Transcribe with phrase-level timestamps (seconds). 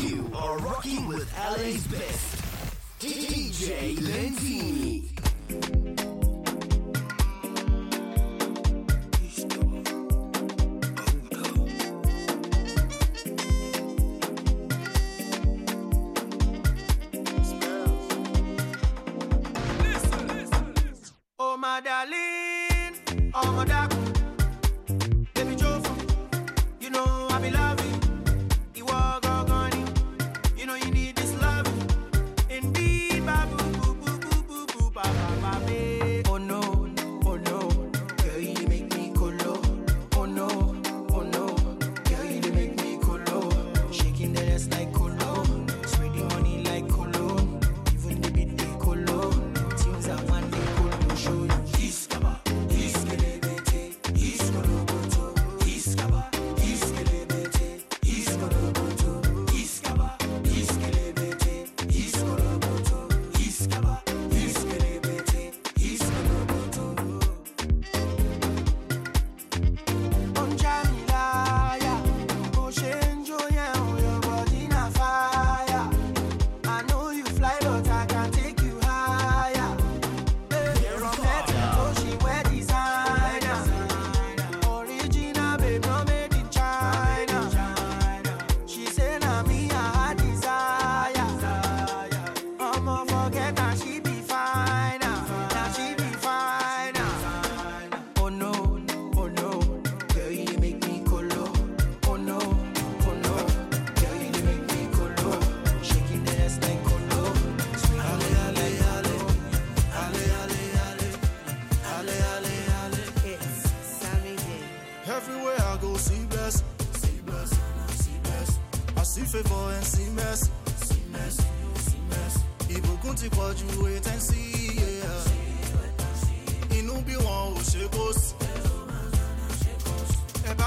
[0.00, 2.36] You are rocking with LA's best.
[3.00, 6.09] DJ Lentini.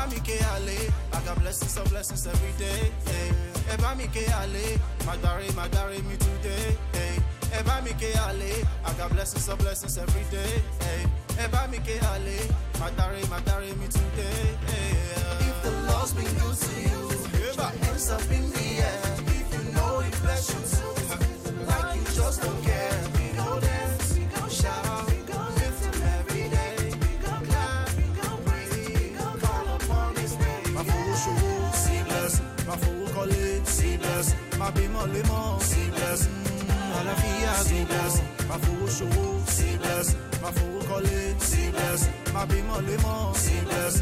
[0.03, 0.78] Ẹ mi ké àlè,
[1.16, 2.91] I got blessings of blessings every day.
[3.08, 3.78] Hey.
[3.81, 4.66] Bá mi ké àlè,
[5.06, 6.75] Màdàrí Màdàrí mi today.
[6.94, 7.64] Hey.
[7.64, 8.52] Bá mi ké àlè,
[8.86, 10.62] I got blessings of blessings every day.
[10.84, 11.47] Hey.
[11.52, 12.38] Bá mi ké àlè,
[12.81, 14.58] Màdàrí Màdàrí mi today.
[14.68, 14.92] Hey.
[15.47, 17.02] If the Lord's been good to you,
[17.56, 19.00] your hands up in the air.
[19.40, 20.94] If you know He bless you too,
[21.66, 22.83] like you just don't care.
[39.47, 40.16] See bless.
[40.41, 42.09] My fool call it, see bless.
[42.34, 44.01] My be my limo, see bless.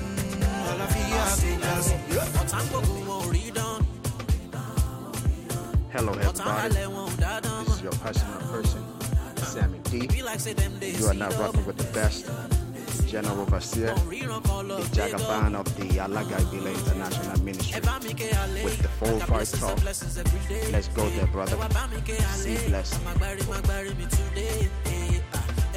[0.69, 1.23] Àlàáfíà,
[1.61, 1.87] bless.
[2.41, 3.79] Ọ̀tá gbógun wọn ò rí dán.
[5.93, 6.69] Hello, everybody.
[7.65, 8.83] This is your passionate person,
[9.51, 10.07] Sammy D.
[10.99, 12.25] You are now rocking with the best,
[13.11, 17.81] General Overseer, Wọn ò ríran kan lọ the Jagaban of the Alaga Ibile International Ministry.
[17.81, 18.63] bá mi ké àlè.
[18.63, 19.71] With the full I got fight talk.
[19.71, 20.71] and blessings every day.
[20.71, 21.55] Let's go there, brother.
[21.55, 22.43] Ẹ wá bá mi ké àlè.
[22.43, 22.95] See blessed.
[22.99, 24.69] Àmàgbárí màgbárí mi today.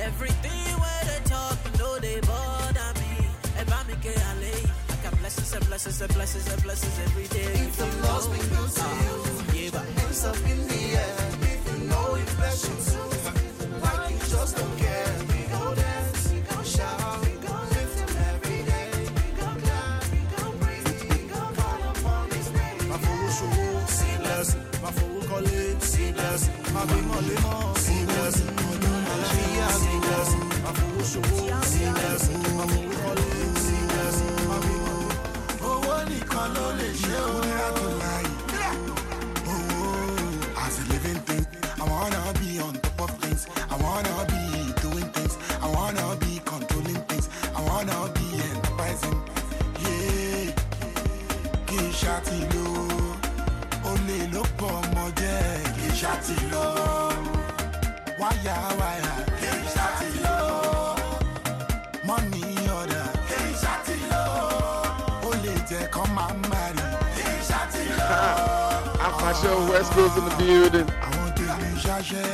[0.09, 3.13] Everything wey dey talk no dey bother me.
[3.59, 4.53] Ẹ mi ké àlè.
[4.93, 7.51] I got blessings and blessings and blessings and blessings every day.
[7.67, 9.15] If the Lord's been good to you,
[9.59, 11.15] Yeah, but hands up in the air.
[11.53, 13.07] If you know He bless you too,
[13.85, 15.11] like you just don't care.
[15.31, 16.04] We go dance,
[36.09, 38.24] nìkan ló lè ṣe òun láti láyé.
[56.05, 56.67] Í ṣàtìlò
[58.21, 60.37] wáyà wáyà kì í ṣàtìlò
[62.09, 63.07] money order.
[63.29, 64.25] Kì í ṣàtìlò
[65.29, 66.85] ó lè jẹ́ kán máa ń marry.
[67.17, 68.09] Kì í ṣàtìlò.
[69.07, 70.89] Apasho West Coast in the building.
[71.09, 72.27] àwọn tèmi ṣaṣẹ́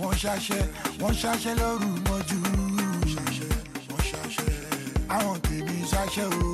[0.00, 0.62] wọ́n ṣaṣẹ́
[1.00, 2.38] wọ́n ṣaṣẹ́ lóru mọ́jú.
[5.16, 6.48] Àwọn tèmi ṣaṣẹ́ o.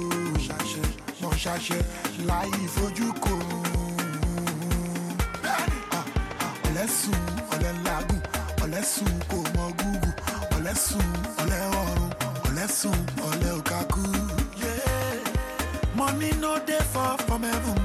[1.21, 1.81] Wọ́n ṣaṣẹ́
[2.29, 3.33] láì fojú kò
[8.65, 10.11] ọ̀lẹ́sùn kò mọ gúgù
[11.43, 12.11] ọ̀lẹ́ ọ̀run
[13.29, 14.03] ọ̀lẹ́ òkàkú.
[15.97, 17.79] Money no dey fall from heaven,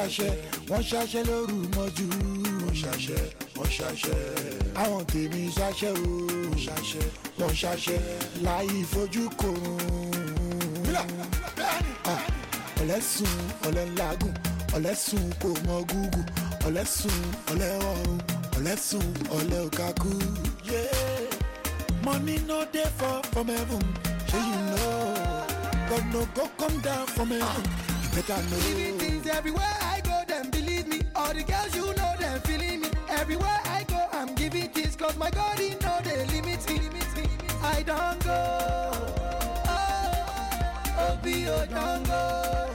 [0.00, 0.32] ṣaṣẹ́
[0.70, 2.06] wọ́n ṣaṣẹ́ lóru mọ́jú
[2.62, 3.22] wọ́n ṣaṣẹ́
[3.56, 4.18] wọ́n ṣaṣẹ́
[4.82, 6.04] àwọn tèmi ṣaṣẹ́ o
[6.48, 7.04] wọ́n ṣaṣẹ́
[7.38, 7.98] wọ́n ṣaṣẹ́
[8.46, 9.78] láì fojú korun.
[12.12, 12.22] Ah,
[12.82, 13.34] ọ̀lẹ́sùn
[13.68, 14.34] ọ̀lẹ́lágùn
[14.76, 16.20] ọ̀lẹ́sùn kò mọ gúgù
[16.66, 17.18] ọ̀lẹ́sùn
[17.52, 18.10] ọ̀lẹ́wọ̀n
[18.56, 19.06] ọ̀lẹ́sùn
[19.36, 20.12] ọ̀lẹ́òkàkú.
[20.70, 21.28] Yeah.
[22.04, 23.84] Money no dey fall from heaven,
[24.28, 25.46] shey you know.
[25.88, 27.64] God no go come down from heaven,
[28.02, 29.04] you better Living know.
[29.04, 29.76] things everywhere
[31.30, 32.88] All the girls you know, them feeling me.
[33.08, 36.80] Everywhere I go, I'm giving things, cause my God, he know they limit me.
[37.62, 38.90] I don't go.
[39.68, 42.66] Oh, oh, be oh, don't go.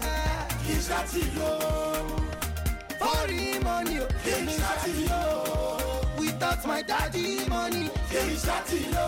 [0.71, 1.51] Í ṣáàtì lọ,
[2.99, 5.21] Foreign money, í ṣáàtì lọ,
[6.17, 7.89] without my daddy money.
[8.09, 9.07] í ṣáàtì lọ,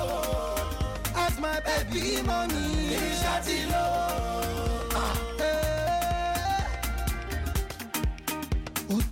[1.16, 2.64] Ask my baby mommy.
[2.92, 3.58] kì í ṣáàtì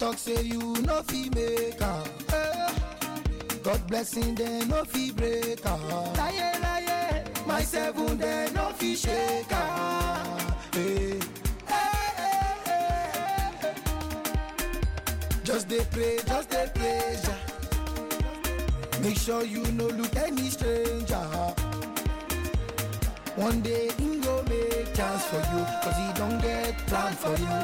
[0.06, 2.04] talk say you no fit make am?
[3.64, 5.80] God blessing dem no fit break am.
[6.20, 10.38] Láyé láyé, my seven dem no fit shake am.
[10.76, 11.20] Eh.
[11.68, 11.86] Eh,
[12.20, 12.74] eh,
[13.64, 13.74] eh.
[15.44, 17.18] Just dey pray, just dey pray.
[19.02, 21.26] Make sure you no look any stranger.
[23.36, 27.58] One day he go make chance for you Cause he don't get plan for you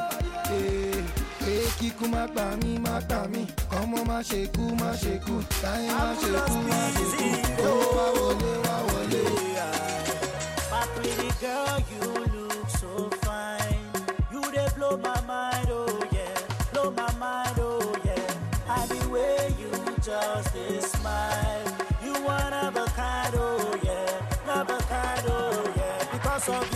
[0.52, 1.02] Hey,
[1.46, 3.46] hey, kíkú má gbà mí, má gbà mí.
[3.82, 5.42] Ọmọ má ṣe kú, má ṣe kú.
[5.62, 7.28] Táyé má ṣe kú, má ṣe kú.
[7.70, 9.22] Owó wá wọlé, wá wọlé.
[10.96, 13.82] Pretty girl, you look so fine.
[14.32, 16.36] You dey blow my mind, oh yeah,
[16.74, 18.76] blow my mind, oh yeah.
[18.76, 19.72] And the way you
[20.06, 21.66] just dey smile,
[22.04, 26.06] you one of a kind, oh yeah, a kind, oh yeah.
[26.12, 26.71] Because of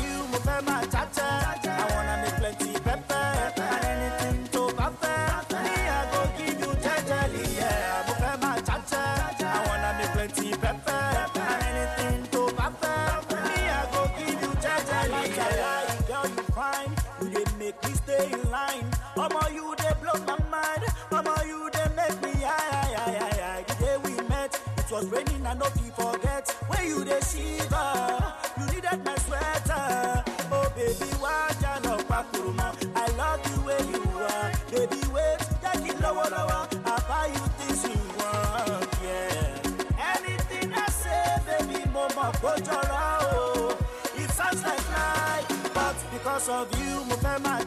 [18.45, 18.89] in line.
[19.15, 20.83] Omo, you dey blow my mind.
[21.11, 23.63] Omo, you dey make me high, high, high, high.
[23.67, 26.49] The day we met, it was raining, and no forget.
[26.67, 30.23] When you dey shiver, you needed my sweater.
[30.51, 32.67] Oh baby, why jalo pakuruma?
[32.95, 34.51] I love the way you are.
[34.71, 36.67] Baby, wait, take it lower, lower.
[36.85, 40.15] I buy you things you want, yeah.
[40.15, 43.77] Anything I say, baby, mama, put your oh.
[44.17, 47.61] It sounds like lie, but because of you, mo fẹ́ máa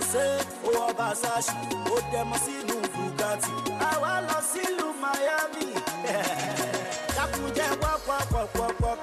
[0.00, 1.52] Say, ó wọ Versace,
[1.92, 3.50] ó dẹmọ sínú Bugatti.
[3.90, 5.66] Àwa lọ sílùú Miami.
[7.16, 8.94] Dákunjẹ́ wọ́pọ̀pọ̀pọ̀pọ̀,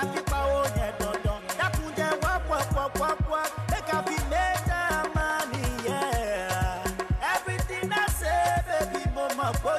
[0.00, 1.40] I fi pawó yẹn dandan.
[1.58, 4.80] Dákunjẹ́ wọ́pọ̀pọ̀pọ̀pọ̀, make I fi méjà
[5.14, 7.34] money, yeah.
[7.34, 9.72] Everything I say, baby, mo mọ̀ kó.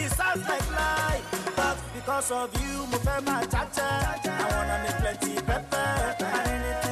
[0.00, 1.20] It sounds like lie,
[1.56, 3.42] but because of you, mo fẹ́ máa.
[4.26, 6.83] I wanna make plenty pepper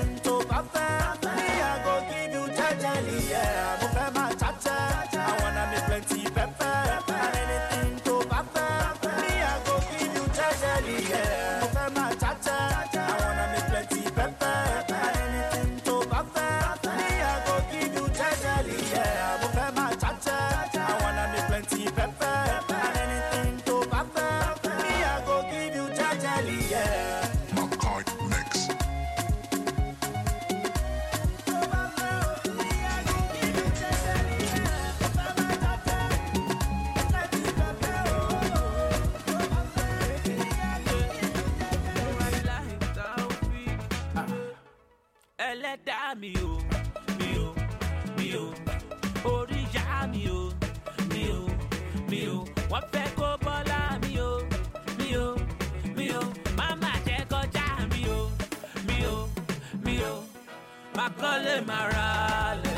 [52.72, 54.30] wọ́n fẹ́ kó bọ́lá mi o
[54.98, 55.28] mi o
[55.96, 56.22] mi o.
[56.58, 58.20] Mama jẹ́ kọjá mi o
[58.86, 59.16] mi o
[59.84, 60.14] mi o.
[60.96, 62.08] Má kọ́lé má ra
[62.64, 62.71] lẹ̀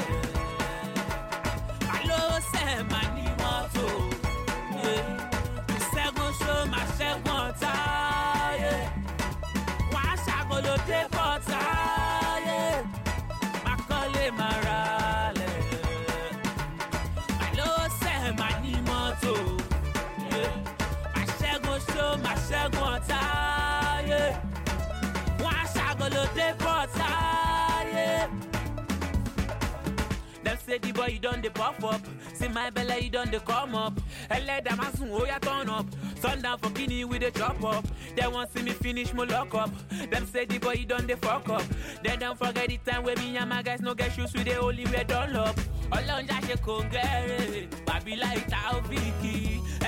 [30.74, 32.00] say the boy you done the puff up.
[32.34, 33.92] See my belly you done the come up.
[34.30, 35.86] Let them ask oh ya turn up.
[36.20, 37.84] Sundown for guinea with the chop up.
[38.16, 39.70] They want see me finish my lock up.
[40.10, 41.62] Them say the boy you done the fuck up.
[42.02, 44.56] Then don't forget the time where me and my guys no get shoes with the
[44.56, 45.56] only wear done up.
[45.94, 49.34] ọlọ́run já ṣe kò ń gẹ́rẹ́ bàbílà ìta òfìkì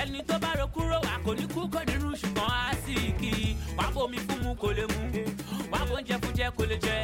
[0.01, 3.49] ẹni tó bá kúrò wà kò ní kú kò nínú ṣùgbọ́n á sì kì í
[3.77, 5.21] wà bomi fún mu kò lè mu.
[5.71, 6.95] Wà bó ń jẹ fún jẹ kò lè jẹ.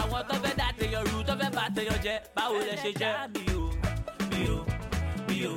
[0.00, 3.10] Àwọn tó fẹ́ dá tèèyàn rú tó bá tèèyàn jẹ báwo lẹ ṣe jẹ.
[3.34, 3.62] mi ò
[4.30, 4.58] mi ò
[5.28, 5.54] mi ò.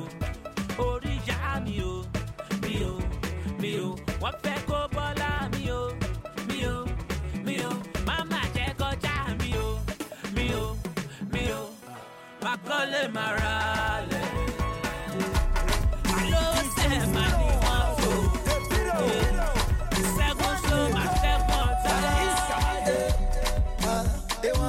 [0.84, 1.94] Orí ìyá mi ò
[2.62, 2.92] mi ò
[3.60, 3.88] mi ò.
[4.22, 5.82] Wọ́n fẹ́ kó bọ́lá mi ò
[6.48, 6.76] mi ò
[7.46, 7.72] mi ò.
[8.06, 9.68] Máma jẹ́ kọjá mi ò
[10.34, 10.64] mi ò
[11.32, 11.62] mi ò.
[12.44, 13.02] Má kọ́lé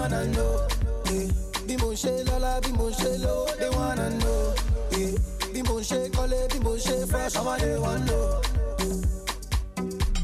[0.02, 0.68] wanna know.
[1.14, 1.28] eh,
[1.68, 4.54] Bí mo ṣe lọ́lá, bí mo ṣe lò, they wanna know.
[4.98, 5.14] eh,
[5.54, 8.42] Bí mo ṣe kọ́lé, bí mo ṣe fresh, ọmọdé wan know.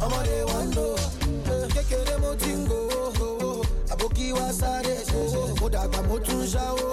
[0.06, 0.96] Ọmọdé wan know.
[1.52, 3.62] eh, Kékeré mo ti ń gbowó,
[3.94, 5.60] àbókí wá sáré ṣẹ̀ṣẹ̀.
[5.62, 6.88] Mo dàgbà mo tún ṣáwó.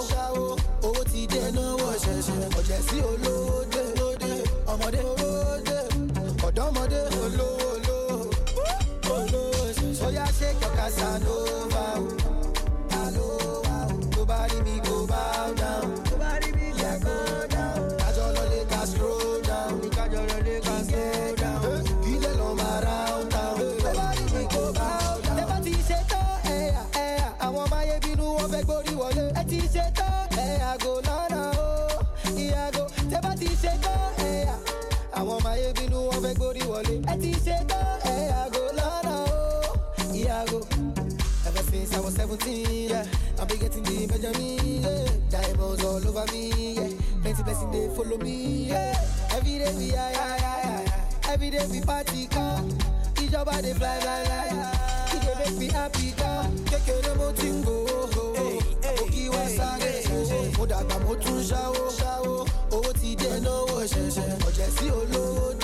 [0.85, 2.49] Owó ti dé náwó ṣẹ̀ṣẹ̀.
[2.59, 3.83] Ọ̀jẹ̀ sí olówó dé.
[4.71, 5.29] Ọmọdé owó
[5.67, 5.77] dé.
[6.47, 8.17] Ọ̀dọ́mọdé olówó olówó.
[9.15, 10.05] Olówó ṣẹ̀ṣẹ̀.
[10.07, 11.74] Oya shake your Casanova.
[37.15, 39.71] Ẹ ti ṣe tán, ẹ̀yà gò lọ́nà o.
[40.19, 40.59] Ìyàgò.
[41.47, 43.05] Ever since I was 17, yeah,
[43.39, 45.07] I've been getting the Benjamin, yeah.
[45.31, 46.89] Diamonds all over me, yeah.
[47.21, 48.95] Plenty blessing they follow me, yeah.
[49.35, 51.33] Every day we high, high, high, high.
[51.33, 52.59] Every day we party, car.
[53.23, 54.47] Ìjọba dey fly, fly, fly.
[55.15, 56.43] It dey make me happy, car.
[56.69, 57.75] Kékeré mo ti ń go,
[59.01, 59.93] òkì wá sáré,
[60.57, 61.83] mo dàgbà mo tún ṣáwó.
[62.75, 64.29] Owó ti dé náwó oh, ṣẹ̀ṣẹ̀.
[64.47, 65.54] Ọ̀jẹ̀ sí olówó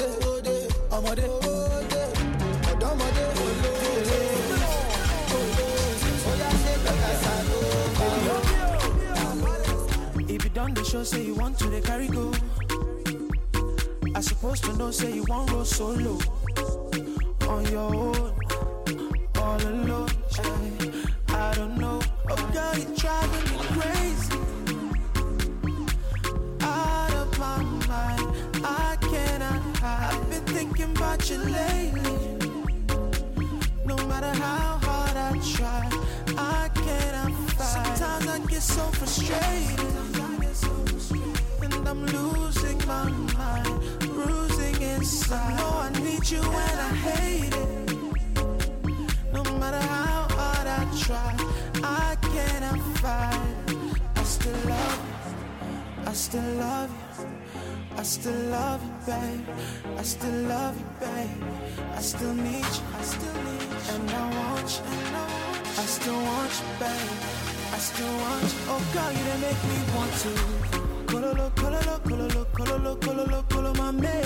[0.96, 1.26] Ọmọdé.
[2.72, 3.24] Ọ̀dọ́mọdé
[4.08, 4.18] dé.
[10.34, 12.32] If you done the show, say you want to the carry go.
[14.16, 16.18] I supposed to know, say you want roll solo.
[17.50, 18.34] On your own,
[19.38, 20.10] all alone.
[21.30, 22.00] I don't know.
[22.30, 23.51] Oh, girl, you're driving
[31.14, 32.02] about lately.
[33.86, 35.90] No matter how hard I try,
[36.38, 37.98] I cannot fight.
[37.98, 39.80] Sometimes I get so frustrated,
[41.62, 45.58] and I'm losing my mind, bruising inside.
[45.58, 47.70] No, I need you and I hate it.
[49.34, 51.36] No matter how hard I try,
[51.84, 53.42] I cannot fight.
[54.16, 56.08] I still love you.
[56.08, 57.01] I still love you.
[58.02, 59.46] I still love you, babe.
[59.96, 61.44] I still love you, babe.
[61.96, 62.84] I still need you.
[62.98, 63.94] I still need you.
[63.94, 64.84] And I want you.
[64.90, 65.82] And I want you.
[65.82, 67.14] I still want you, babe.
[67.72, 68.60] I still want you.
[68.74, 70.34] Oh God, you done make me want to.
[71.12, 74.26] Kololo, kololo, kololo, kololo, kololo, kolo, my man.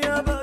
[0.01, 0.42] ask you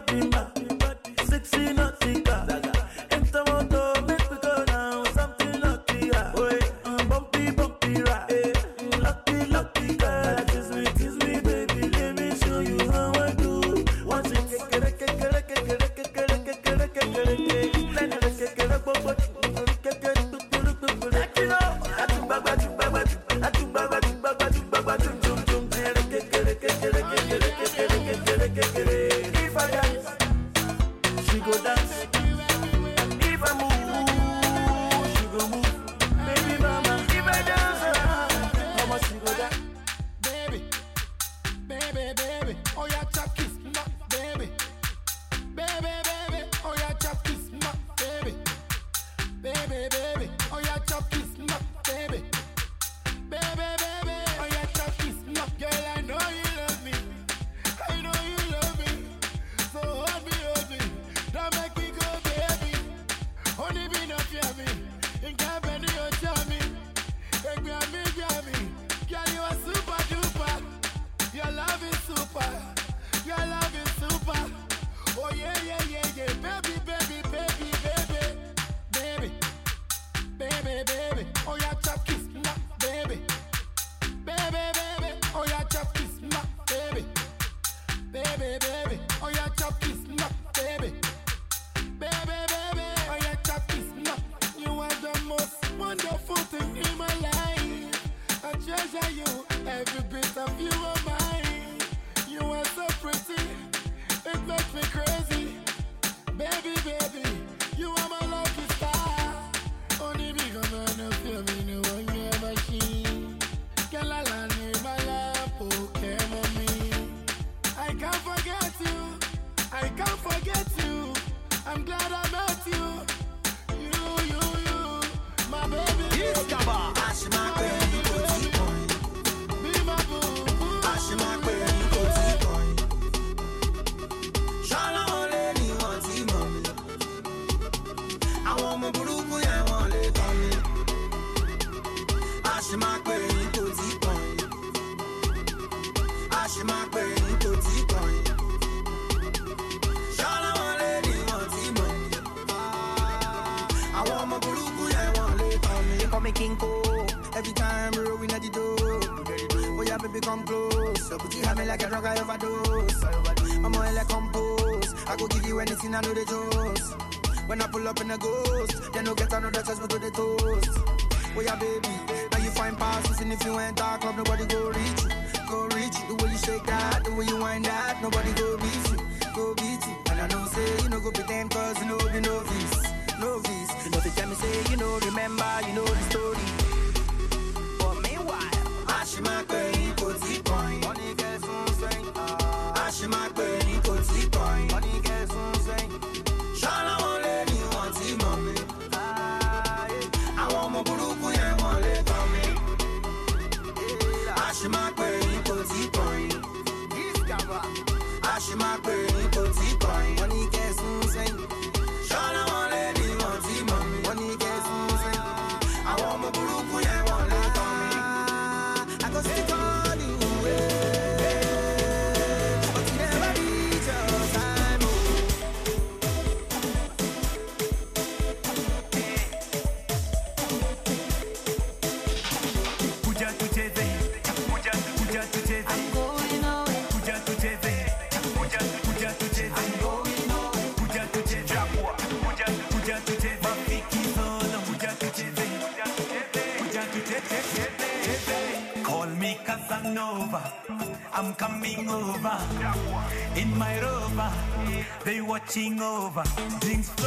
[255.49, 256.21] watching over,
[256.59, 256.98] drinks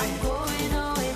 [0.00, 1.12] I'm going away,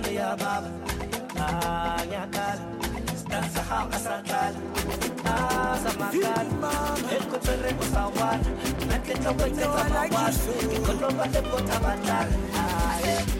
[0.00, 0.70] ntombazane yababa
[1.40, 2.64] ah ngiyaqala
[3.18, 4.60] sidansa hamba sakhala
[5.30, 6.70] ah samakhala
[7.16, 8.48] ekutshwele kusawala
[8.88, 10.32] natle tlhoko e tsetsa mawala
[10.76, 13.20] ikoloba le botha badala ah yeah.
[13.20, 13.39] Yeah,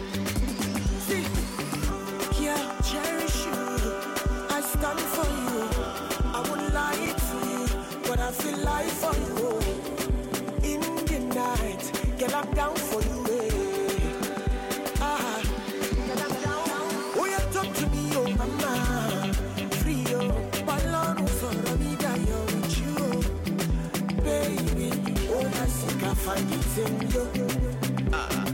[28.13, 28.45] Ah.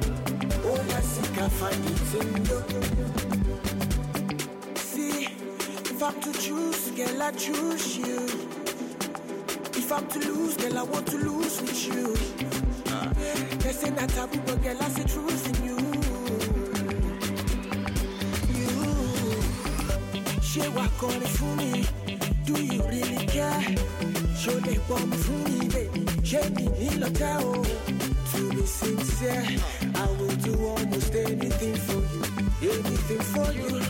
[4.76, 8.26] See, if I'm to choose, girl, I choose you.
[9.76, 12.16] If I'm to lose, girl, I want to lose with you.
[12.88, 13.12] Ah.
[13.60, 14.08] They say I
[15.66, 15.78] you.
[22.46, 24.17] Do you really care?
[24.38, 25.68] Show the bomb for me.
[26.24, 26.68] She me.
[28.32, 29.44] To be sincere,
[29.96, 32.72] I will do almost anything for you.
[32.72, 33.82] Anything for you.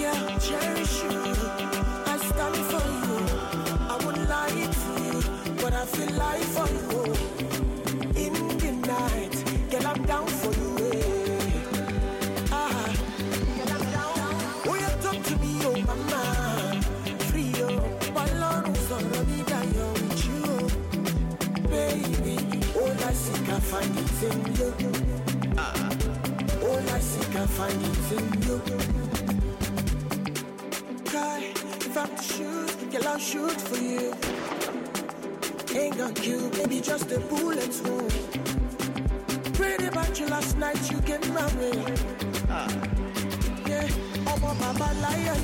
[0.00, 1.20] Yeah, cherish you.
[2.06, 3.16] I stand for you.
[3.92, 5.18] I would lie to you,
[5.60, 6.99] but I feel like for you.
[23.70, 24.70] Find it in you.
[25.56, 25.72] Ah,
[26.64, 28.56] all I seek, I find it in you.
[31.12, 31.40] Guy,
[31.86, 34.12] if I'm to shoot, girl, I'll shoot for you.
[35.78, 38.12] Ain't gonna kill, baby, just a bullet wound.
[39.54, 42.00] Prayed about you last night, you get married.
[43.68, 43.88] Yeah,
[44.26, 45.42] I'm a mama lion.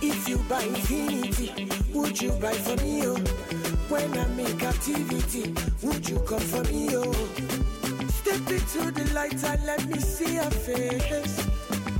[0.00, 3.75] If you buy infinity, would you buy for me, oh?
[3.88, 7.12] When I'm in captivity, would you come for me, oh?
[8.08, 11.46] Step into the light and let me see your face.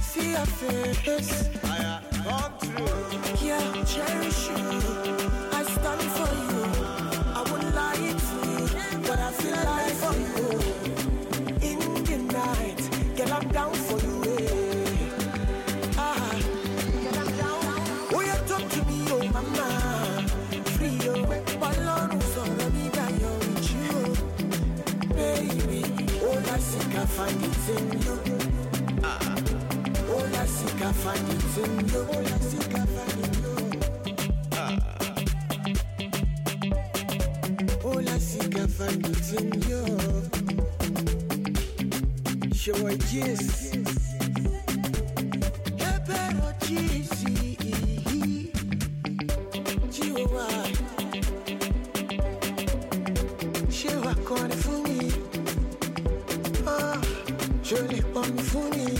[0.00, 1.48] see your face.
[1.64, 3.46] I come through.
[3.46, 5.15] Yeah, cherish you.
[27.18, 27.32] I
[43.28, 43.65] seek,
[57.76, 58.95] Lè pọn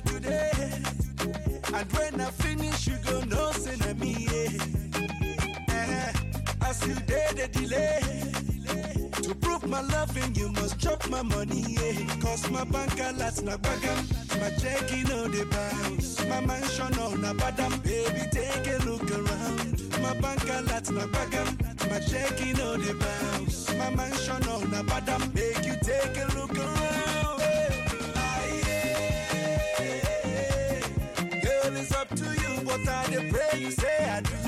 [0.00, 0.82] today.
[1.74, 4.26] And when I finish, you go say na me.
[4.28, 6.12] Yeah.
[6.62, 8.00] As you did the delay.
[9.22, 12.20] To prove my loving, you must chop my money, yeah.
[12.20, 13.98] Cause my bank alerts na bagam.
[14.40, 16.24] My checking on the bounce.
[16.26, 17.82] My mansion on a badam.
[17.82, 20.02] Baby, take a look around.
[20.02, 21.48] My bank alerts na bagam.
[21.90, 23.72] My checking on the bounce.
[23.74, 25.34] My mansion on a badam.
[25.34, 27.09] Make you take a look around.
[31.80, 34.39] It's up to you, but I pray you say I do.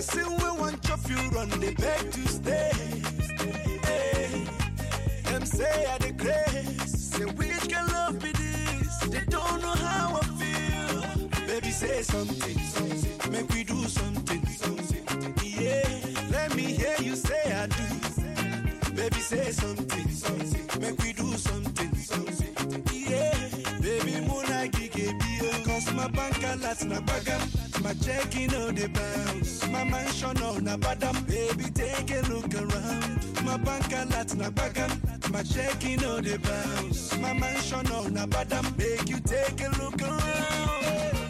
[0.00, 2.70] Person we want chop you run, they beg to stay.
[3.84, 4.46] Hey.
[5.24, 6.92] Them say I the grace.
[7.12, 8.98] Say which can love be this?
[9.12, 11.46] They don't know how I feel.
[11.46, 13.32] Baby, say something, something.
[13.32, 15.04] Make we do something, something.
[15.44, 15.88] Yeah,
[16.30, 18.94] let me hear you say I do.
[18.94, 20.80] Baby, say something, something.
[20.80, 22.54] Make we do something, something.
[22.88, 23.34] Yeah,
[23.82, 25.64] baby, muna gige bio.
[25.64, 27.42] Cause my bank alerts na bagam.
[27.82, 29.39] My checking on oh, the bounce.
[29.70, 31.26] My mansion on a badam.
[31.26, 33.44] Baby, take a look around.
[33.44, 34.90] My bank alerts na bagam.
[35.32, 37.16] My checking on the bounce.
[37.18, 38.76] My mansion on a badam.
[38.76, 41.29] Make you take a look around.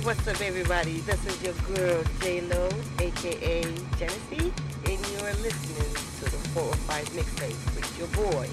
[0.00, 1.00] What's up, everybody?
[1.00, 3.62] This is your girl, J-Lo, aka
[3.98, 4.50] Genesee,
[4.86, 8.48] and you're listening to the 405 mixtape with your boy,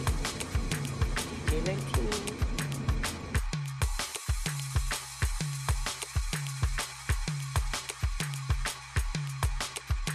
[1.48, 2.10] DJ 19.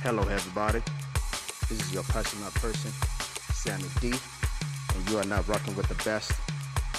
[0.03, 0.83] Hello, everybody.
[1.71, 2.93] This is your personal person,
[3.55, 4.13] Sammy D,
[4.95, 6.33] and you are now rocking with the best,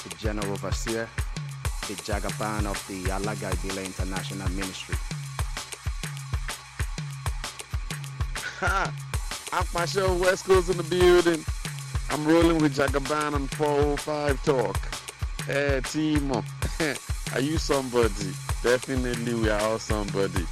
[0.04, 1.08] the General Overseer,
[1.88, 4.96] the Jagaban of the Alagai Bila International Ministry.
[8.60, 8.92] Ha!
[9.52, 11.46] Akmasho West Coast in the building.
[12.10, 14.78] I'm rolling with Jagaban on 405 Talk.
[15.48, 16.44] Eh, hey, Timo.
[17.36, 18.34] are you somebody?
[18.64, 20.46] Definitely, we are all somebody.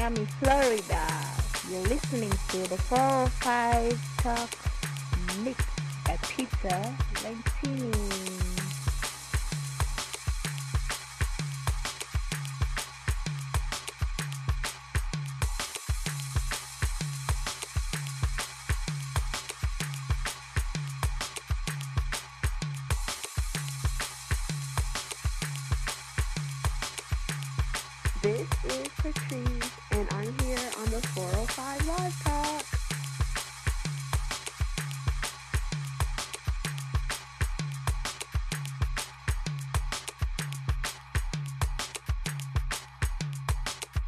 [0.00, 1.06] Miami, Florida.
[1.70, 4.48] You're listening to the 405 Talk
[5.44, 5.62] Mix
[6.08, 8.29] at Pizza 19.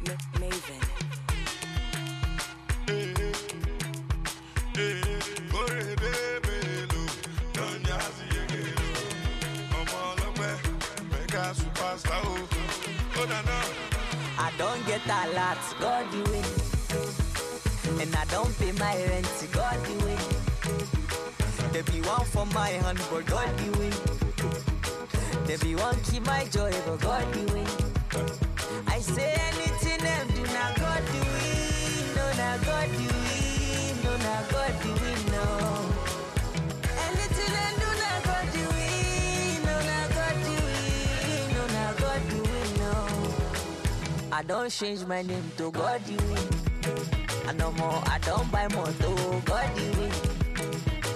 [0.03, 0.81] Maven.
[14.37, 16.43] I don't get a lot, God the way.
[18.01, 20.17] And I don't pay my rent, God the way.
[21.71, 23.91] There be one for my hand, but God the way.
[25.45, 28.52] There be one keep my joy, but God the way.
[44.35, 47.47] I don't change my name to God the way.
[47.47, 50.11] And no more, I don't buy more to God the way.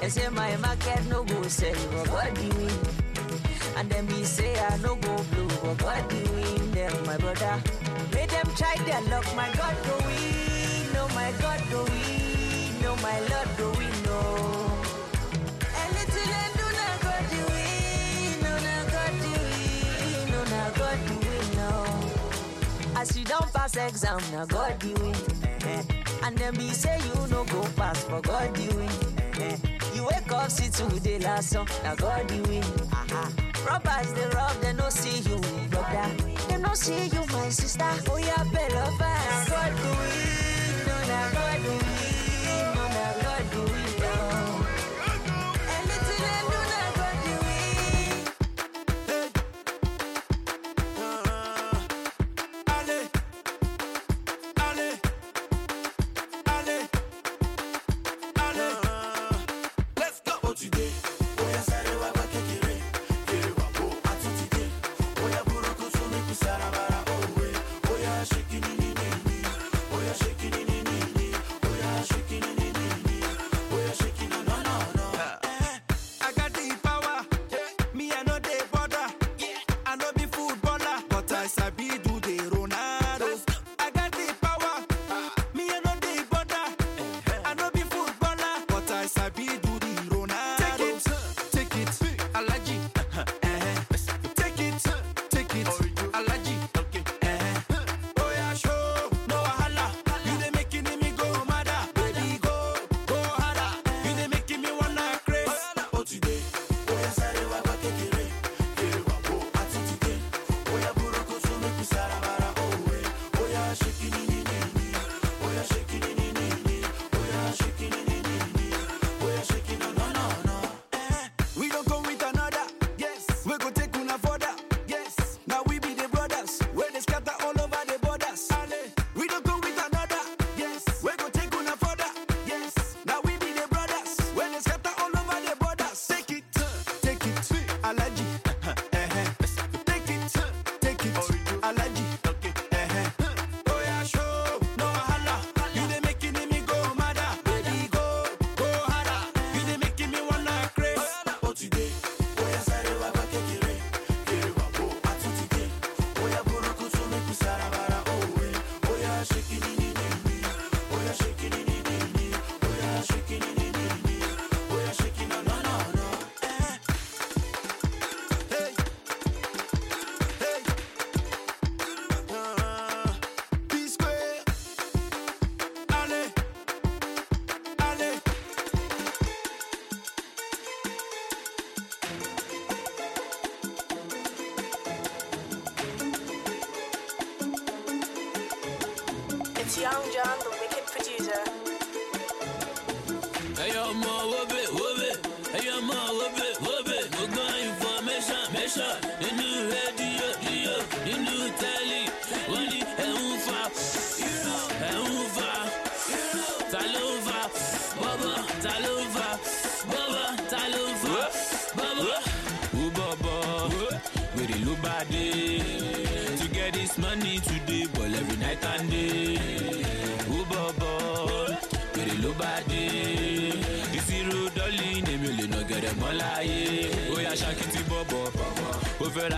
[0.01, 2.74] They say my market no go sell, but God the way.
[3.76, 7.59] And then me say I no go blue, but God the win them, my brother.
[8.13, 12.95] Let them try their luck, my God go win, no my God go win, no
[12.97, 14.66] my Lord go win, no.
[23.10, 25.16] As you don't pass exam, na God the win.
[25.66, 25.82] eh.
[26.24, 28.89] And then me say you no go pass, for God the win.
[29.41, 29.55] eh.
[29.93, 32.64] You wake up, see today last song, na God the win.
[32.91, 33.32] Aha.
[33.66, 35.38] Robbers they rob, they no see you,
[35.70, 36.10] brother.
[36.49, 37.86] They no see you, my sister.
[38.10, 39.49] Oh yeah, better fast.
[39.51, 40.37] God do it,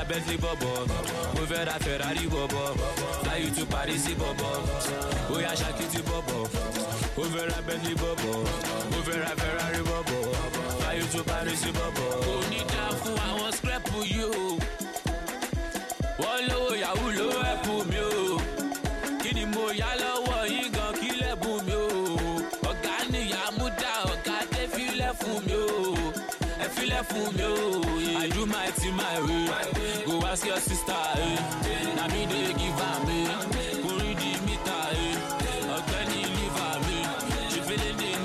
[0.10, 0.70] Bentley bobo.
[1.36, 2.62] Mo fẹ́ ra Ferrari bobo.
[3.22, 4.50] Fly to Paris bobo.
[5.30, 6.38] we are ṣàkìtì bobo.
[7.18, 8.32] Mo fẹ́ ra Bentley bobo.
[8.92, 10.18] Mo fẹ́ ra Ferrari bobo.
[10.82, 12.06] Fly to Paris bobo.
[12.26, 12.86] Kò ní dá
[13.28, 14.32] I want scrap for you.
[16.22, 18.42] Wọ́n lówó yahoo ló ẹ̀pù mi o.
[19.22, 21.10] Kí mo yá lọ́wọ́ yín gan kí
[21.82, 21.86] o?
[22.72, 25.94] Ọ̀gá nìyá mú dá ọ̀gá dé fílẹ̀ fún mi o.
[26.64, 27.56] Ẹ fílẹ̀ fún mi o.
[28.24, 29.79] I do my thing my way
[30.40, 31.38] pass your sister, eh.
[32.12, 33.28] Me give eh.
[35.76, 36.22] Ọ̀gbẹ́ni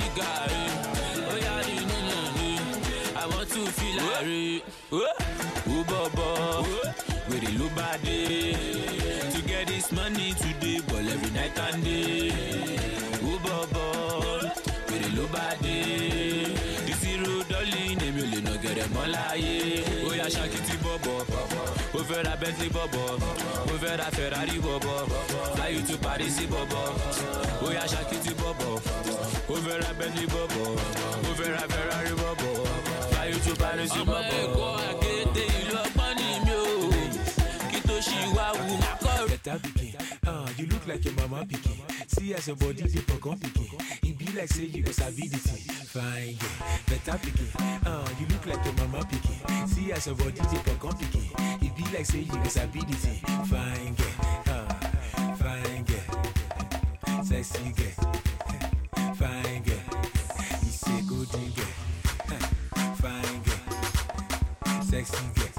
[0.01, 1.33] nigga, eh.
[1.33, 3.21] Oya di nene, eh.
[3.21, 5.11] I want to feel like, eh.
[5.73, 6.29] Oh, bobo.
[7.29, 8.74] Wèrè.
[22.45, 23.17] Bentley bobo,
[23.73, 25.07] move that Ferrari bobo,
[25.57, 26.93] fly you to Paris bobo,
[27.67, 28.73] we are shaki bobo,
[29.49, 30.65] move that Bentley bobo,
[31.25, 32.65] move that Ferrari bobo,
[33.09, 34.13] fly you to Paris bobo.
[34.13, 36.67] ọmọ ẹ̀kọ́ àkété ìlú ọgbọ́n ni mi ò
[37.71, 37.97] kí tó
[39.31, 39.95] better pikin
[40.27, 41.77] uh, ah, you look like your mama pikin.
[42.09, 45.75] See as your body dey for gan pikin like say you got the thing.
[45.87, 47.49] Fine, yeah, better picking.
[47.87, 49.67] Uh, you look like your mama picking.
[49.69, 51.29] See as a body dey for come picking.
[51.63, 53.21] It be like say you got the thing.
[53.47, 58.13] Fine, yeah, fine, yeah, sexy girl,
[59.15, 59.85] fine girl.
[60.63, 61.75] You say good girl,
[62.97, 65.54] fine girl, sexy girl.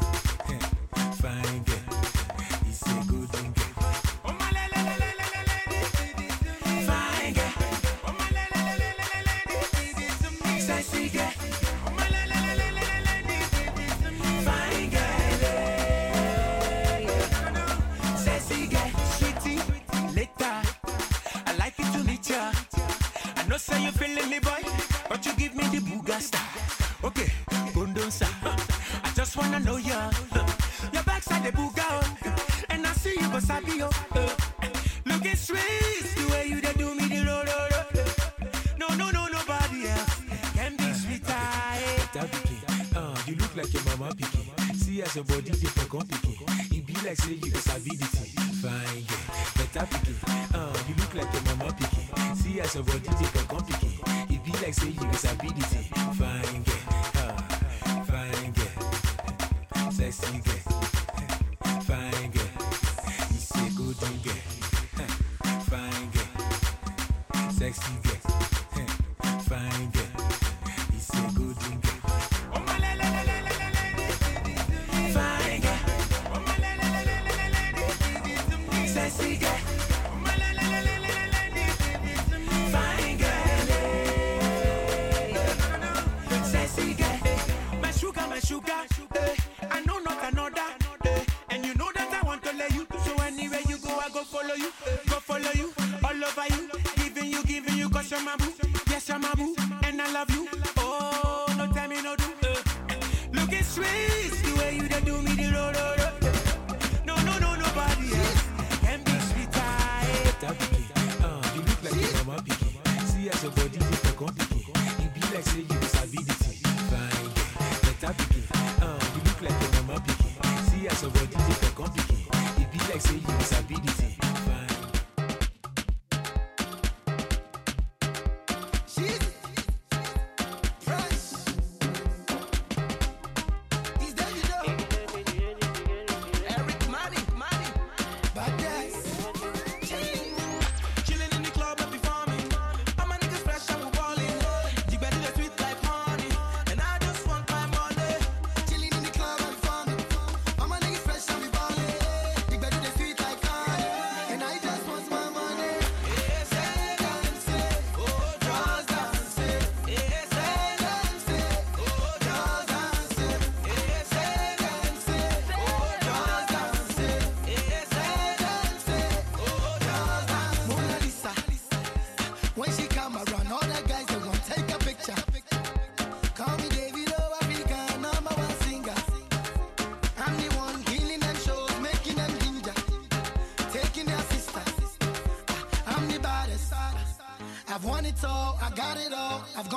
[29.56, 30.15] I know you.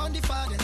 [0.08, 0.57] on the father.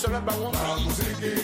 [0.00, 1.39] surrounded by one piece.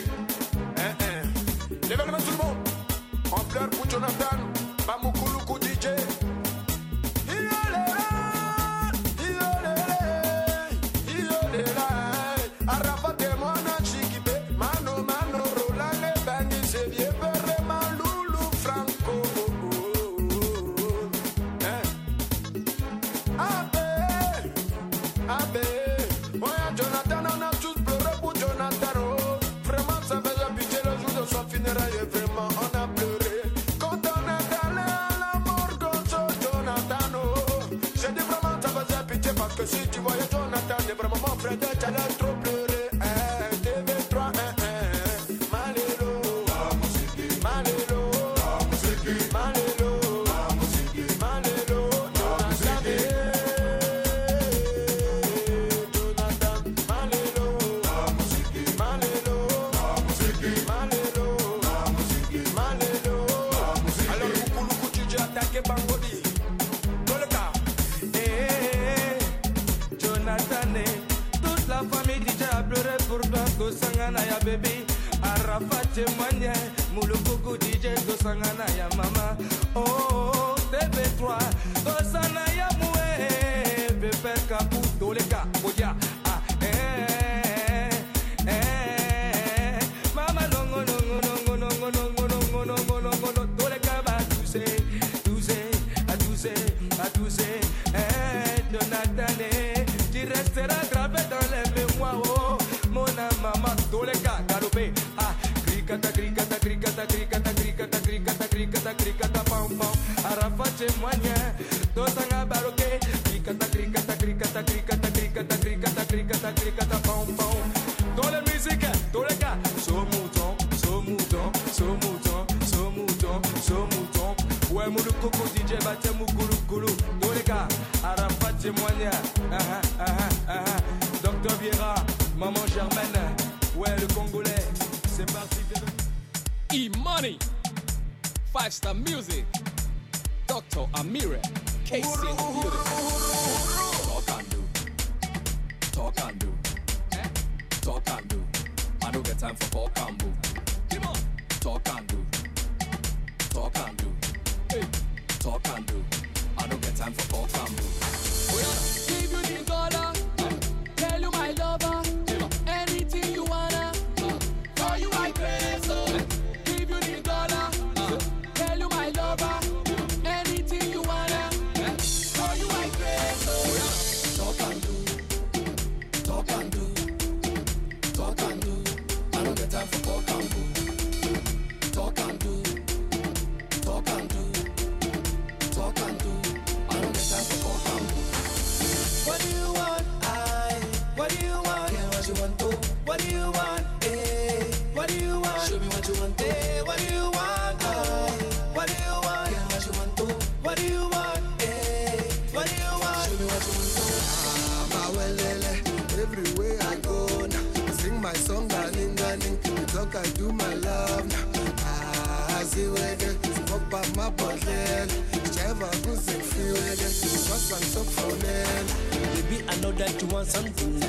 [217.71, 218.85] On top for them?
[219.33, 221.03] Baby, I know that you want something.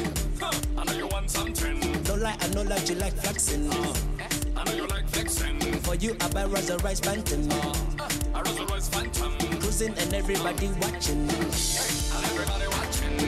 [0.77, 2.03] I know you want something.
[2.05, 3.71] No lie, I know that you like flexing.
[3.71, 3.95] Uh,
[4.57, 5.61] I know you like flexing.
[5.83, 7.51] For you, I buy Rolls Royce Phantom.
[7.51, 9.33] Uh, uh, I Rolls Royce Phantom.
[9.61, 11.29] Cruising and everybody watching.
[11.29, 13.19] And everybody watching.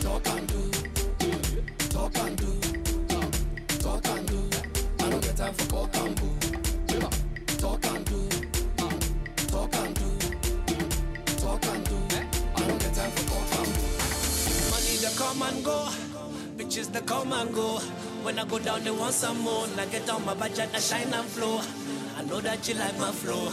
[0.00, 0.70] Talk and do.
[1.88, 2.50] Talk and do.
[3.78, 5.04] Talk and do.
[5.04, 6.29] I don't get time for talk and boo.
[15.30, 15.86] Come and go,
[16.56, 17.78] bitches they come and go.
[18.24, 19.64] When I go down, they want some more.
[19.78, 21.60] I get on my budget, I shine and flow.
[22.18, 23.52] I know that you like my flow.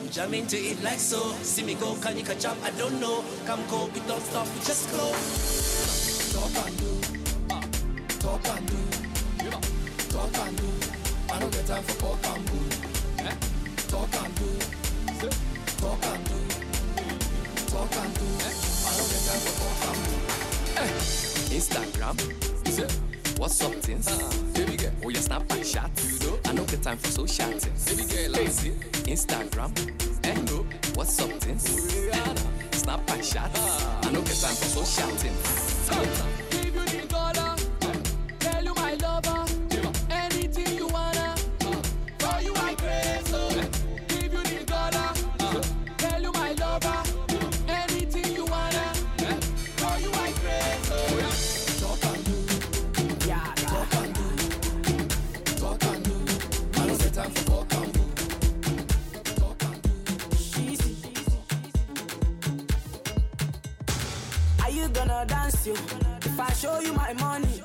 [0.00, 1.20] I'm jamming to it like so.
[1.42, 2.56] See me go, can you catch up?
[2.64, 3.22] I don't know.
[3.44, 5.04] Come go, we don't stop, we just go.
[6.32, 6.92] Talk and do.
[7.50, 7.60] Uh,
[8.24, 8.80] talk and do.
[10.08, 10.68] Talk and do.
[11.30, 12.22] I don't get time for eh?
[12.24, 12.64] talk and boo.
[13.92, 14.48] Talk and do.
[15.76, 16.38] Talk and do.
[17.68, 18.26] Talk and do.
[18.80, 20.07] I don't get time for talk and boo.
[21.50, 22.16] Instagram.
[23.38, 24.06] What's up, things?
[24.52, 26.24] Baby girl, oh you snap my shots.
[26.46, 27.84] I don't get time for social things.
[27.84, 28.70] Baby girl, lazy.
[29.10, 29.72] Instagram.
[30.24, 30.36] Eh?
[30.94, 31.64] What's up, things?
[32.72, 33.84] Snap my shots.
[34.04, 36.37] I don't get time for social things.
[65.48, 65.72] Dance you?
[65.72, 67.62] If I show you my money,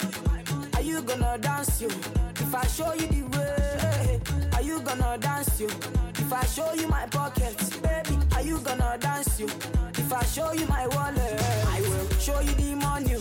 [0.75, 1.89] are you gonna dance you?
[1.89, 4.21] If I show you the way,
[4.53, 5.67] are you gonna dance you?
[6.15, 9.47] If I show you my pockets, baby, are you gonna dance you?
[9.95, 11.41] If I show you my wallet,
[11.75, 13.17] I will show you the money.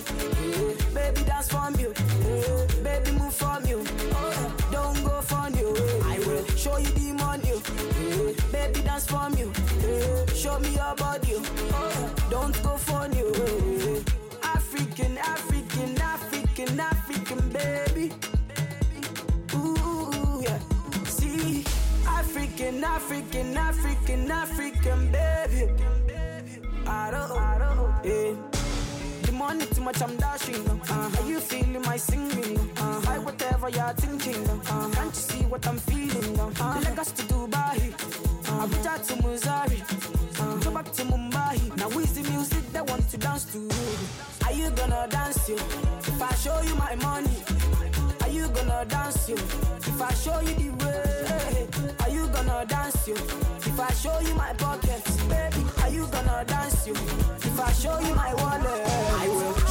[0.94, 1.92] Baby, dance from you.
[2.84, 3.84] Baby, move from you.
[4.14, 5.74] Oh, don't go from you.
[6.04, 7.54] I will show you the money.
[8.52, 9.52] Baby, dance from you.
[10.36, 11.34] Show me your body.
[11.74, 14.04] Oh, don't go from you.
[16.62, 18.12] African, African, baby.
[19.54, 20.58] Ooh, yeah.
[21.06, 21.64] See,
[22.06, 25.72] African, African, African, African, baby.
[26.86, 28.34] I don't, I don't, yeah.
[29.22, 30.68] The money too much, I'm dashing.
[30.88, 32.58] Uh, are you feeling my singing?
[32.76, 34.48] Uh, hi, whatever you're thinking.
[34.48, 36.38] Uh, can't you see what I'm feeling?
[36.38, 37.92] Uh, Lagos to Dubai,
[38.48, 39.82] uh, Abuja to Missouri,
[40.38, 41.76] uh, go back to Mumbai.
[41.76, 43.68] Now is the music that want to dance to?
[44.46, 45.58] Are you gonna dance you?
[46.22, 47.36] If I show you my money,
[48.20, 49.34] are you gonna dance you?
[49.34, 51.66] If I show you the way,
[51.98, 53.14] are you gonna dance you?
[53.14, 56.92] If I show you my pockets, baby, are you gonna dance you?
[56.94, 58.86] If I show you my wallet,
[59.18, 59.61] I will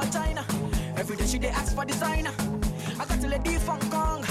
[0.00, 0.44] for china.
[0.96, 2.32] Every day she dey ask for designer.
[3.00, 4.24] I got a lady from kong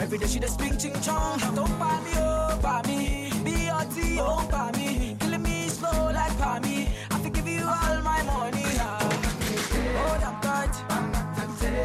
[0.00, 1.38] every day she dey speak ching chong.
[1.38, 6.58] Mí ó pa mí bí ọtí ó ń pa mí killing me slow like pa
[6.64, 6.76] mí
[7.10, 8.66] i fit give you all my money.
[8.80, 8.98] ah.
[9.98, 10.74] hold am tight.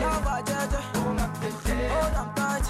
[0.03, 0.79] Love her jeje.
[0.93, 2.65] Hold am tight.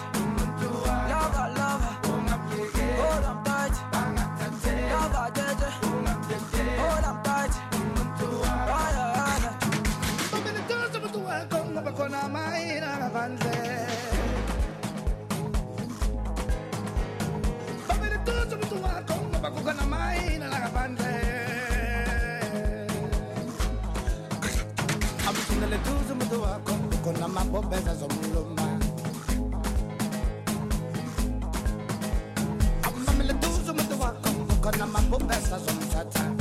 [1.12, 3.76] Love her love hold am tight.
[4.92, 5.87] Love her jeje
[27.28, 28.80] Kuna mabobeza zomuluma
[32.84, 34.30] Amamele tuzo mutu wako
[34.62, 36.32] Kuna mabobeza zomtata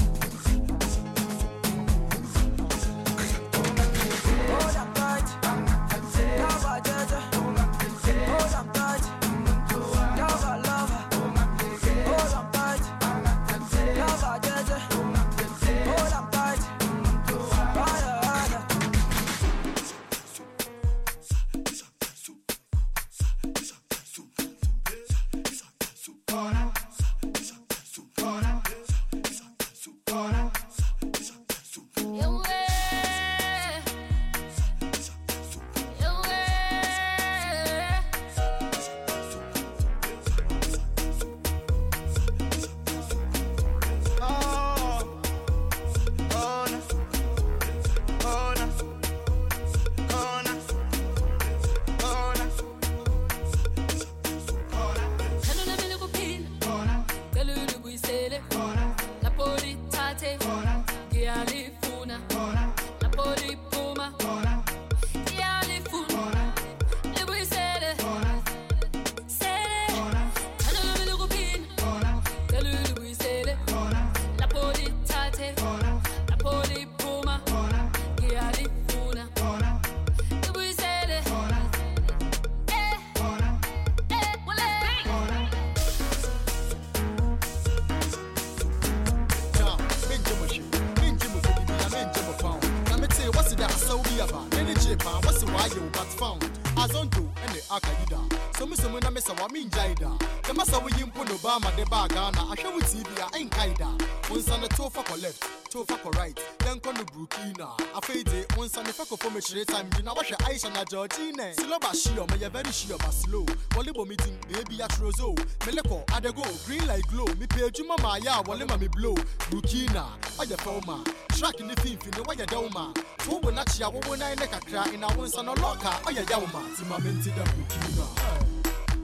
[109.16, 109.88] nsa ne fɛ kɔfɔ mekyerɛ time.
[109.90, 113.44] Bi na woahwɛ aisha na georgine silo ba hyiɔ mɛyɛ very sure ba slow.
[113.70, 115.34] Wɔle bɔ me din baabi atrozo
[115.66, 117.26] mele kɔ adego green like glow.
[117.26, 119.14] Mepɛ adwuma ma ayɛ a wɔle ma me blow.
[119.50, 120.06] Burukina
[120.38, 121.02] ɔyɛ fɛw ma?
[121.30, 122.92] Track ne finfini wɔyɛ dɛw ma?
[123.24, 126.60] To wo nakyea wowo nan ne kakra ina wo nsa no lɔka ɔyɛ yaw ma?
[126.76, 128.38] Ti ma mente da burukina ah,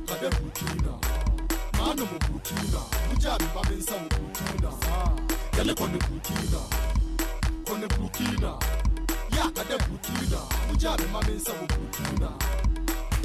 [0.06, 1.00] kada burukina
[1.78, 4.70] maano mo burukina wogyaa me ba me nsa wɔ burukina
[5.56, 5.98] yɛle kɔ ne
[9.42, 10.38] yɛ akada burukina
[10.68, 12.28] wogyaa me ma me nsa wɔ burukina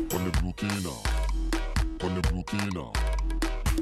[0.10, 0.94] Kone Burkina,
[2.00, 2.84] Kone Burkina,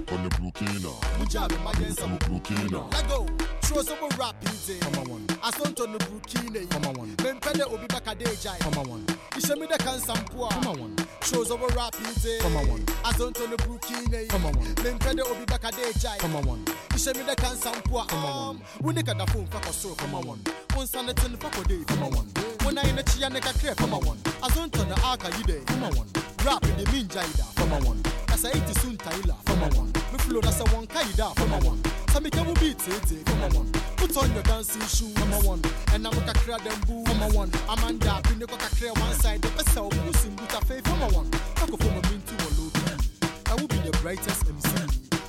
[0.06, 2.94] Kone Burkina, wogyaa me ma yɛnsa wɔ Burkina.
[2.94, 3.26] Let go.
[3.68, 4.78] Show some more rap easy.
[4.80, 5.28] Come on one.
[5.42, 6.70] I don't turn the Burkina.
[6.70, 8.60] Come on pede obi baka dejai.
[8.60, 9.06] Come on one.
[9.32, 10.50] Ishe me de kan sampua.
[10.50, 10.96] Come on one.
[11.24, 12.38] Show some more rap easy.
[12.40, 12.86] Come on one.
[13.04, 14.30] I don't turn the Burkina.
[14.30, 16.20] Come on pede obi baka dejai.
[16.20, 16.66] Come on one.
[16.90, 18.08] Ishe me de kan sampua.
[18.08, 18.62] Come on one.
[18.84, 19.96] Wuni kada phone fa so.
[19.96, 20.40] Come on one.
[20.76, 21.84] One sana tin fa ko day.
[21.88, 22.55] Come on one.
[22.66, 23.78] When I in the chia ne kakre.
[23.78, 24.18] Come on one.
[24.42, 25.66] I don't turn the aka yide.
[25.68, 26.08] Come on one.
[26.44, 27.56] Rap in the minjaida.
[27.56, 28.02] Come on one.
[28.34, 29.38] Asa iti sun taila.
[29.46, 29.92] Come on one.
[30.12, 31.36] Me flow that's a one kaida.
[31.36, 31.82] Come on one.
[32.10, 33.26] Sami ke will beat it.
[33.26, 33.72] Come on one.
[33.98, 35.14] Put on your dancing shoes.
[35.14, 35.62] Come on one.
[35.94, 37.04] And I'm a kakra them boo.
[37.06, 37.52] Come on one.
[37.70, 39.44] Amanda, pin the kakra one side.
[39.44, 40.84] The best of pussing with a faith.
[40.86, 41.30] Come on one.
[41.54, 42.98] Talk of a mintu or low key.
[43.46, 44.74] I will be the brightest MC.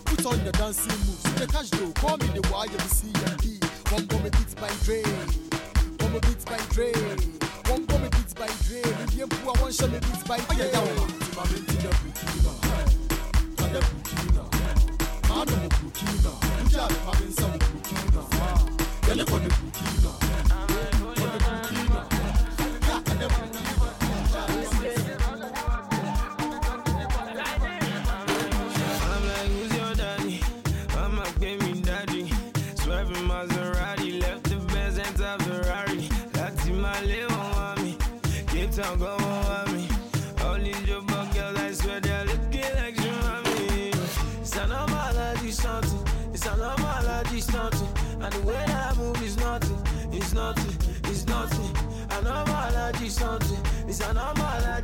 [0.06, 1.22] Put on your dancing moves.
[1.36, 1.92] The cash though.
[2.00, 3.92] Call me the YMCMB.
[3.92, 5.04] One bomb beats by Dre.
[6.16, 6.92] One beats by Dre.
[7.66, 8.80] One bomb beats by Dre.
[9.04, 10.46] If you poor one show me beats by Dre.
[10.48, 11.42] Oh yeah, yeah.
[11.42, 12.52] I'm into the Burkina.
[13.58, 14.44] Kada Burkina.
[15.28, 16.32] Mano mo Burkina.
[16.64, 17.12] Ujia me ma
[53.06, 54.16] allergy something, it's an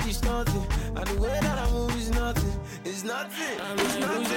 [0.07, 0.67] it's nothing.
[0.97, 2.53] And the way that I move is nothing,
[2.85, 4.32] it's nothing, it's nothing.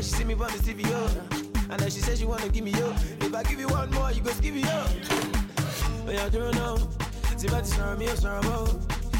[0.00, 1.06] She see me on the TV, yo.
[1.68, 2.90] And then she says she wanna give me, yo.
[3.20, 4.68] If I give you one more, you go to give me, yo.
[4.70, 6.78] Oh, yeah, do you know?
[7.36, 8.70] See, but it's not me, it's not about.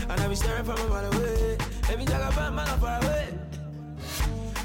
[0.09, 1.59] And I be staring from a mile away.
[1.91, 3.29] Every time I find man, I'm far away.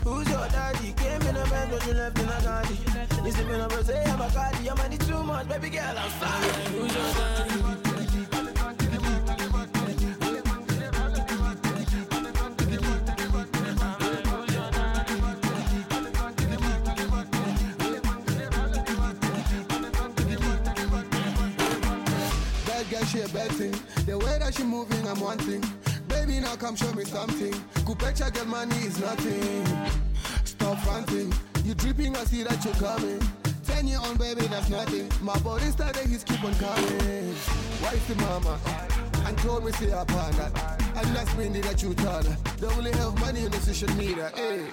[0.05, 0.93] Who's your daddy?
[0.93, 2.77] Came in a but you left in a garden.
[3.25, 4.69] You see me number say I'm a cardi.
[4.69, 6.79] I'm money too much, baby girl, I'm sorry.
[6.79, 7.84] Who's your daddy?
[23.05, 23.75] She a bad thing.
[24.05, 25.63] The way that she moving, I'm wanting.
[26.07, 27.53] Baby, now come show me something.
[27.85, 29.65] Kupecha girl, money is nothing.
[30.43, 31.33] Stop fronting.
[31.63, 33.21] You dripping, I see that you're coming.
[33.65, 35.09] Ten year on, baby, that's nothing.
[35.21, 37.35] My body started, he's keep on coming.
[37.81, 38.59] Wifey mama,
[39.25, 40.84] and told me say a panda.
[40.97, 42.25] And that's me that you turn.
[42.59, 44.31] They only have money in the social media.
[44.33, 44.67] Hey,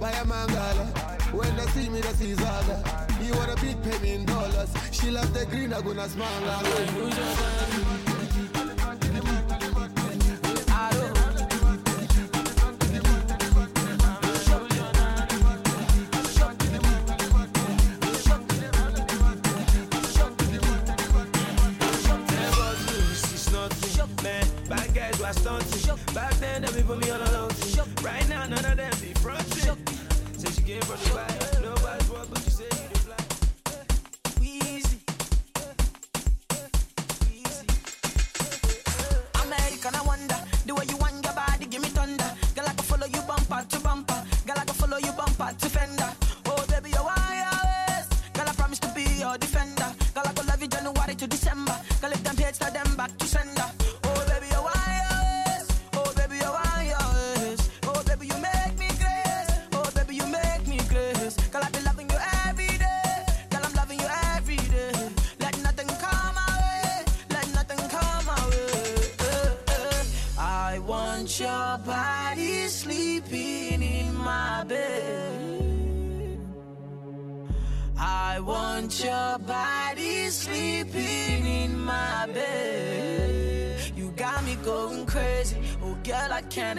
[0.00, 0.86] buy a mangala.
[1.32, 3.06] When they see me, they see Zaga.
[3.22, 4.70] You want a big me in dollars.
[4.92, 6.28] She love the green, I gonna smile.
[6.94, 8.15] Who's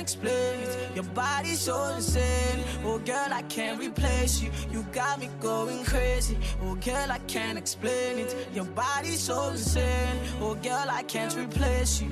[0.08, 0.96] explain it.
[0.96, 2.64] Your body's so insane.
[2.86, 4.50] Oh, girl, I can't replace you.
[4.72, 6.38] You got me going crazy.
[6.64, 8.34] Oh, girl, I can't explain it.
[8.56, 10.18] Your body's so insane.
[10.40, 12.12] Oh, girl, I can't replace you.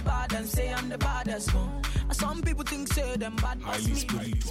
[2.93, 4.50] say them bad me.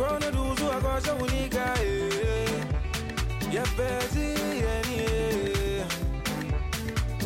[0.00, 1.74] Wanaduzu akosha unika
[3.52, 4.20] Yapezi
[4.74, 5.08] eni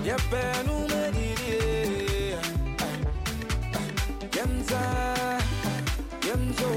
[0.08, 2.36] Yapenu mediri
[4.36, 4.80] Yemza
[6.26, 6.70] Yemzo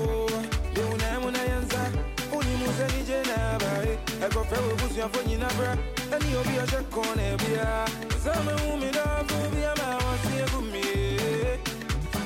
[0.77, 1.91] Yeuna muna yenza
[2.37, 5.77] Unimuze nije nabae Eko fewe busu ya fonyi nabra
[6.15, 7.85] Eni obi ya shakone bia
[8.23, 11.59] Zame umidafu bia mawasi ya gumie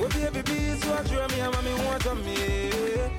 [0.03, 2.89] Wabia bibi suwa jua miya mami wata mie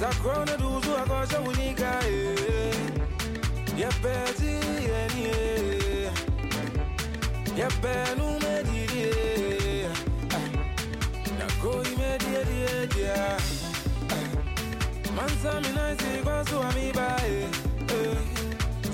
[0.00, 2.74] za krona duzu akosha unika eh.
[3.78, 4.52] yepeti
[5.00, 5.32] eni eh,
[6.04, 6.12] eh.
[7.58, 9.04] yepenu medidi
[10.36, 10.48] ah.
[11.38, 13.40] nakoi medidiedia ah.
[14.14, 15.12] ah.
[15.16, 17.48] mansaminaisi kwasuamibae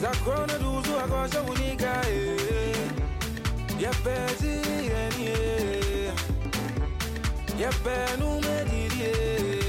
[0.02, 1.94] za krona duzu akosha unika
[3.80, 4.54] yepeti
[5.02, 5.30] eni
[7.60, 9.61] yepenu medidie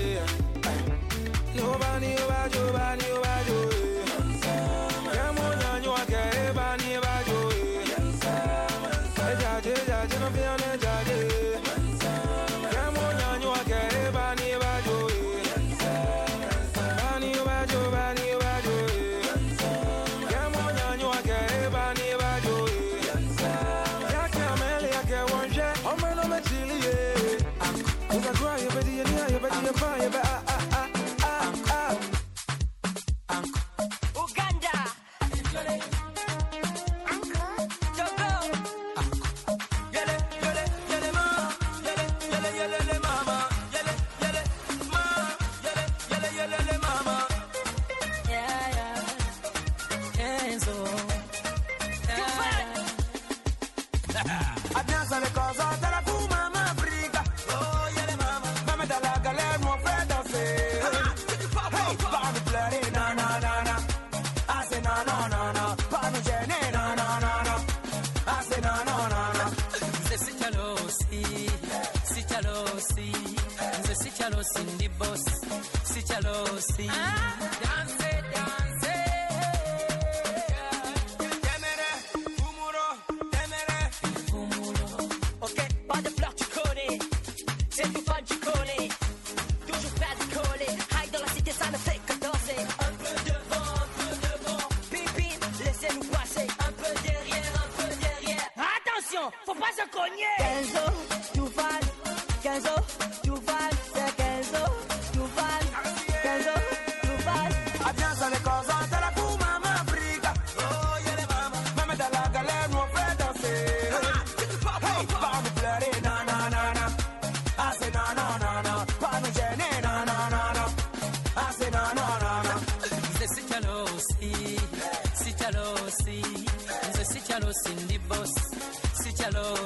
[1.93, 3.62] body, oh body, oh body, oh body.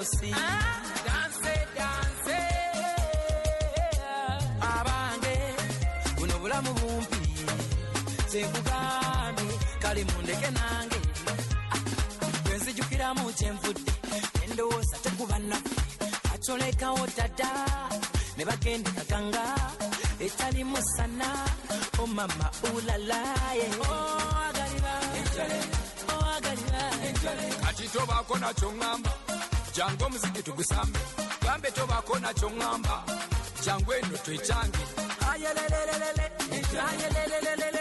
[0.08, 0.32] oluusi
[1.06, 2.40] danse danse.
[4.62, 5.36] Abange.
[6.16, 7.20] Buno bulamu bumpi.
[8.28, 11.00] Sinkugambye kale mundeke nange.
[12.44, 13.92] Bwenzijukiramu kyenvudde
[14.46, 15.76] endowooza tekuba naffe
[16.34, 17.52] atolekawo dada
[18.38, 19.44] ne bagenda kaganga
[20.20, 21.30] etali musana.
[22.00, 23.68] Omama ulalaye
[27.62, 29.27] kati tobaako nakyo ŋŋamba
[29.78, 31.00] jangu omuziki tugusambe.
[31.44, 32.98] Gambe tobako nakyo ŋŋamba
[33.66, 34.84] jangu eno twekyange
[35.30, 36.26] ayelelelelele.
[36.88, 37.77] Ayelelelelele.